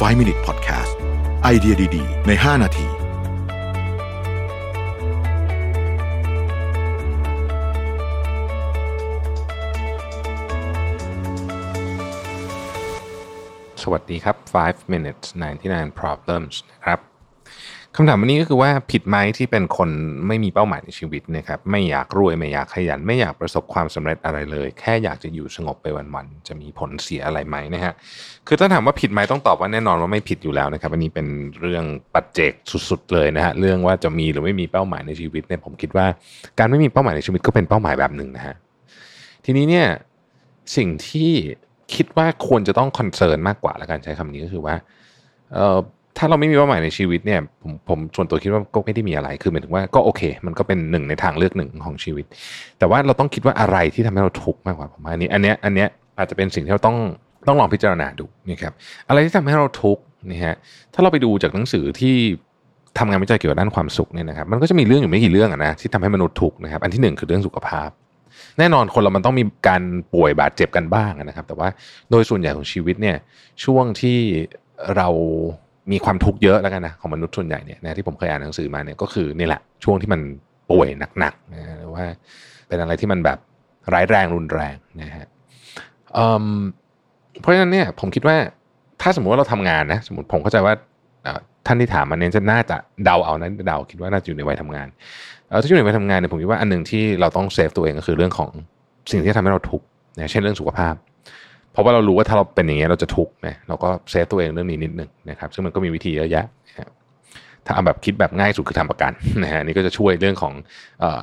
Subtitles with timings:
[0.00, 0.94] 5 Minute Podcast
[1.42, 2.86] ไอเดียดี ๆ ใน 5 นาที
[13.82, 15.26] สวัสดีครับ 5 minutes
[15.64, 17.13] 99 problems นะครับ
[17.96, 19.90] คำถามวันนี้ก็คือว่าผิดไหมที่เป็นคน
[20.26, 27.92] ไม่มีเป้าหมายในชีวิตนะครับไม่อยากรวยไม่อยากขยัน ไม่อยากประสบความสำเร็จอะไรเลย แค่อยากจะอยู่สงบไปวันๆจะมีผลเสียอะไรไหมนะฮะ
[28.46, 31.26] คือถ้าถามว่าผิดไหมต้องตอบว่าแน่นอนว่าไม่ผิดอยู่แล้วนะครับอันนี้เป็น
[31.60, 32.52] เรื่องปัจเจก
[32.90, 36.06] สุดๆเลยนะฮะเรื่องว่าจะมีหรือไม่มีเป้าหมายในชีวิตเนี่ยผมคิดว่า
[36.58, 38.54] การไม่มีเป้าหมายในชีวิตก็เป็นเป้าหมายแบบหนึ่งนะฮะ
[39.44, 39.86] ทีนี้เนี่ย
[40.76, 41.32] สิ่งที่
[41.94, 44.74] คิดว่าควรจะต้องคอนเซิร์นมากกว่าแล้วกันใช้คำนี้ก็คือว่า
[45.54, 45.78] เออ
[46.18, 52.24] ถ้าเราไม่มีเป้าหมายในชีวิตเนี่ยผมผมส่วนตัวคิดว่าก็ไม่ได้มีอะไร คือหมายถึงว่าก็โอเค มันก็เป็นหนึ่งในทางเลือกหนึ่งของชีวิต
[52.78, 55.88] แต่ว่าเราต้องคิดว่าอะไรที่ทำให้เราทุกข์มากกว่าผมว่าอันนี้ อันเนี้ยอันเนี้ย
[56.18, 56.96] อาจจะเป็นสิ่งที่เราต้อง
[57.48, 58.72] ต้องลองพิจารณาดูนะครับ
[59.08, 60.54] อะไรที่ทำให้เราทุกข์นะฮะ
[60.94, 62.14] ถ้าเราไปดูจากหนังสือที่
[62.98, 67.90] ทำงานวิจัยเกี่ยวกับด้านความสุขเนี่ยนะครับมันก็จะมีเรื่องอยู่ไม่กี่เรื่องนะที่ทำให้มนุษย์ทุกข์นะครับอันที่หนึ่งคือเรื่องสุขภาพ
[68.58, 69.82] แน่นอนคนเรามันต้องมีการ
[70.14, 71.68] ป่วยบาดเจ็บกันบ้างนะครับ แต่ว่า
[72.10, 73.16] โดยส่วนใหญ่ของชีวิตเนี่ย
[73.64, 74.18] ช่วงที่
[74.96, 75.08] เรา
[75.92, 80.20] มีความทุกข์เยอะแล้วกันนะของมนุษย์ส่วนใหญ่เนี่ยนะที่ผมเคยอ่านหนังสือมาเนี่ยก็คือนี่แหละช่วงที่มัน
[80.70, 82.04] ป่วยหนักๆนะหรือว่า
[82.68, 83.38] เป็นอะไรที่มันแบบ
[83.94, 85.26] ร้ายแรงรุนแรงนะฮะ
[86.14, 88.36] เเพราะฉะนั้นเนี่ยผมคิดว่า
[89.02, 90.74] ถ้าสมมติว่าเราทำงานนะสมมติผมเข้าใจว่า
[91.66, 94.88] ท่านที่ถามมาเนี่ยจะน่าจะเดาเอานะเดาคิดว่าน่าจะอยู่ในวัยทำงาน
[95.62, 98.50] ถ้าอยู่ในวัยทำงานเนี่ยผมคิดว่าอันหนึ่งที่เราต้อง save ตัวเองก็คือเรื่องของ
[99.12, 100.94] สิ่งที่ทำให้เราทุกข์นะเช่นเรื่องสุขภาพ
[101.74, 106.46] เพราะว่าเรารู้ว่าถ้าเราเป็นอย่างนี้เนี่ยเราจะทุกข์นะเราก็ save ตัวเองเรื่องนี้นิดหนึ่งนะครับ ซึ่งมันก็มีวิธีเยอะแยะ
[107.66, 110.52] ถ้าเอาแบบคิดแบบง่ายสุดคือทำประกันนะฮะนี่ก็จะช่วยเรื่องของ
[111.00, 111.22] เอ่อ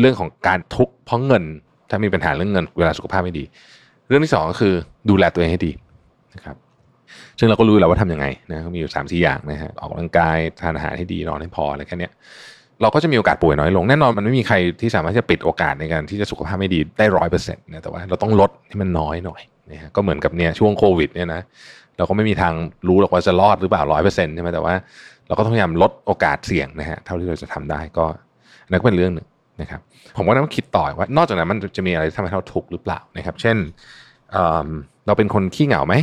[0.00, 1.44] เรื่องของการทุกข์เพราะเงิน
[1.90, 3.44] ถ้ามีปัญหาเรื่องเงินเวลาสุขภาพไม่ดี
[4.08, 4.74] เรื่องที่สองก็คือ
[5.10, 5.72] ดูแลตัวเองให้ดี
[6.34, 6.56] นะครับ
[7.38, 12.10] ซึ่งเราก็รู้แล้วว่าทำยังไงนะมีอยู่สามสี่อย่างนะฮะออกกำลังกายทานอาหารให้ดีนอนให้พออะไรแค่นี้
[12.82, 21.42] เราก็จะมีโอกาสป่วยน้อยลงแน่นอนมันไม่มีใครที่สามารถจะปิดโอกาสในการที่จะสุขภาพไม่ดีได้ร้อยเปอร์เซ็นต์นะแต่ว่าเราต้องลดให้มันน้อยหน่อย นะก็เหมือนกับเนี่ยช่วงโควิดเนี่ยนะ
[21.98, 22.54] เราก็ไม่มีทาง
[22.88, 24.74] รู้หรอกว่าจะรอดหรือเปล่าร้อยเปอร์เซ็นต์ใช่ไหมแต่ว่า
[25.28, 28.06] เราก็ต้องพยายามลดโอกาสเสี่ยงนะฮะเท่าที่เราจะทำได้ก็
[28.70, 29.26] นั่นก็เป็นเรื่องหนึ่ง
[29.60, 29.80] นะครับ
[30.16, 33.56] ผมก็ต้องคิดต่อว่านอกจากนั้นมันจะมีอะไรที่ทำให้เราทุกข์หรือเปล่านะครับ เช่น
[34.32, 35.94] เเราเป็นคนขี้เหงาไหม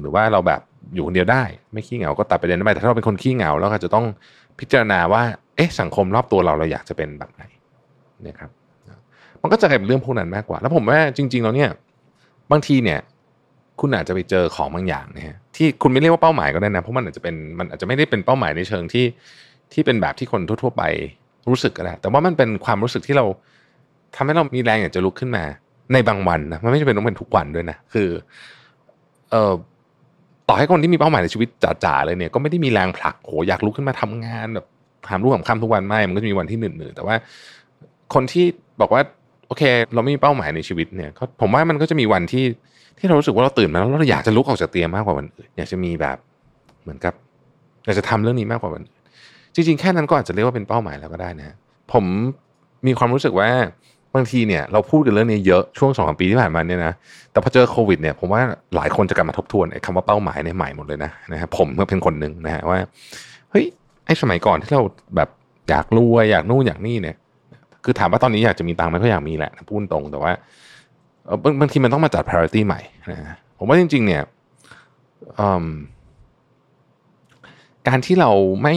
[0.00, 0.60] หรือว่าเราแบบ
[0.94, 1.42] อยู่คนเดียวได้
[1.72, 4.04] ไม่ขี้เหงาก็ตัดประเด็นไปแต่ถ้าเราเป็นคนขี้เหงาเราก็จะต้อง
[4.60, 5.22] พิจารณาว่า
[5.56, 7.42] เอ๊ะสังคมรอบตัวเราเราอยากจะเป็นแบบไหน
[8.26, 8.50] นะครับ
[9.42, 11.70] มันก็จะกลายเป็นเรื่องพวกนั้นมากกว่า แล้วผมว่าจริงๆแล้วเนี่ย
[12.52, 13.00] บางทีเนี่ย
[13.80, 19.04] คุณอาจจะไปเจอของบางอย่างนะฮะที่คุณไม่เรียกว่าเป้าหมายก็ได้นะเพราะมันอาจจะเป็นมันอาจจะไม่ได้เป็นเป้าหมายในเชิงที่
[19.72, 20.82] ที่เป็นแบบที่คนทั่วๆไป
[21.48, 23.24] รู้สึกก็ได้แต่ว่ามันเป็นความรู้สึกที่เรา
[24.16, 25.44] ทำให้เรามีแรงอยากจะลุกขึ้นมา
[25.92, 28.08] ในบางวันนะมันไม่จำเป็นต้องเป็นทุกวันด้วยนะคือ
[29.30, 29.52] เอ่อ
[30.48, 31.48] ต่อให้คนที่มีเป้าหมายในชีวิต
[31.84, 34.66] จ๋าๆเลยเนี่ยก็ไม่ได้มีแรงผลักโหอยากลุกขึ้นมาทำงานแบบ
[35.08, 37.14] หามรุ่งหามค่ำทุกวันไม่ มันก็จะมีวันที่เหนื่นๆแต่ว่า
[38.14, 38.44] คนที่
[38.80, 39.02] บอกว่า
[39.52, 39.62] อเค
[39.94, 42.44] เราไม่มีเป้าหมายในชีวิตเนี่ยผมว่ามันก็จะมีวันที่
[42.98, 46.16] ที่เรารู้สึกว่าเราตื่นมาแล้วเราอยากจะลุกออกจากเตียงมากกว่าวันอื่นอยากจะมีแบบ
[46.82, 47.14] เหมือนกับ
[47.84, 49.02] อยากจะทำเรื่องนี้มากกว่าวันอื่น
[49.54, 51.54] จริงๆแค่นั้นก็อาจจะเรียกว่าเป็นเป้าหมายแล้วก็ได้นะ
[51.92, 52.04] ผม
[52.86, 53.48] มีความรู้สึกว่า
[54.14, 56.94] บางทีเนี่ยเราพูดกันเรื่องนี้เยอะช่วงสองสามปีที่ผ่านมาเนี่ยนะ
[57.32, 58.42] แต่พอเจอโควิดเนี่ยผมว่า
[58.76, 62.78] หลายคนจะกลับมาทบทวนไอ้คำว่าเป้าหมายในใหม่หมดเลยนะนะฮะผมก็เป็นคนหนึ่งนะฮะว่า
[63.50, 63.64] เฮ้ย
[64.06, 64.82] ไอ้สมัยก่อนที่เรา
[65.16, 65.28] แบบ
[65.68, 67.16] อยากรวยอยากนู่นอยากนี่เนี่ย
[67.84, 70.32] คือถามว่าตอนนี้อยากจะมีตังค์ไหมก็อยากมีแหละพูดตรงแต่ว่า
[71.42, 74.22] บางบางทีมันต้องมาจัด priority ใหม่นะฮะผมว่าจริง ๆ เนี่ย
[77.88, 78.30] การที่เรา
[78.62, 78.76] ไม่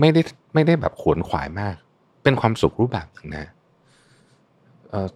[0.00, 0.22] ไม่ได้
[0.54, 1.74] ไม่ได้แบบขวนขวายมาก
[2.22, 3.46] เป็นความสุขรูปแบบหนึ่งนะ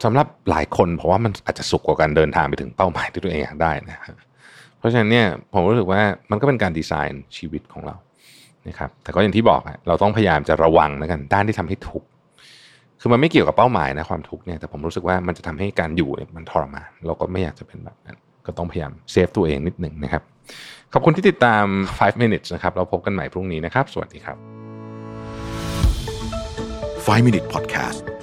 [0.04, 4.14] สำหรับหลายคนเพราะว่ามันอาจจะสุขกว่าการเดินทางไปถึงเป้าหมายที่ตัวเองอยากได้นะฮะ
[4.78, 7.96] เพราะฉะนั้นเนี่ยผมรู้สึกว่ามันก็เป็นการดีไซน์ชีวิตของเรา
[8.68, 12.04] นะครับแต่ก็อย่างที่บอกเราต้องพยายามจะระวังนะกันด้านที่ทำให้ทุก
[13.06, 18.16] คือมันไม่เกี่ยวกับเป้าหมายนะความทุกข์เนี่ยแต่ผมรู้สึกว่ามันจะทำให้การอยู่มันทรมานเราก็ไม่อยากจะเป็นแบบนั้น
[18.46, 20.22] ก็ต้องพยายามเซฟตัวเองนิดหนึ่งนะครับ
[20.92, 24.36] ขอบคุณที่ติดตาม 5 minutes นะครับ เราพบกันใหม่พรุ่งนี้นะครับ สวัสดีครับ
[27.06, 28.13] 5 Minute Podcast